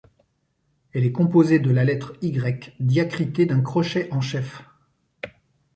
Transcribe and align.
Elle 0.93 1.05
est 1.05 1.11
composée 1.11 1.59
de 1.59 1.69
la 1.69 1.83
lettre 1.83 2.13
Y 2.23 2.33
diacritée 2.79 3.45
d'un 3.45 3.61
crochet 3.61 4.11
en 4.11 4.19
chef. 4.19 4.63